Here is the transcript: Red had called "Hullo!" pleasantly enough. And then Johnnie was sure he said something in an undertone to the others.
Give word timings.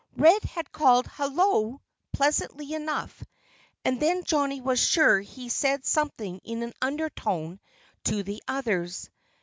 Red 0.17 0.43
had 0.45 0.71
called 0.71 1.05
"Hullo!" 1.05 1.79
pleasantly 2.11 2.73
enough. 2.73 3.23
And 3.85 3.99
then 3.99 4.23
Johnnie 4.23 4.59
was 4.59 4.79
sure 4.83 5.19
he 5.19 5.47
said 5.47 5.85
something 5.85 6.39
in 6.43 6.63
an 6.63 6.73
undertone 6.81 7.59
to 8.05 8.23
the 8.23 8.41
others. 8.47 9.11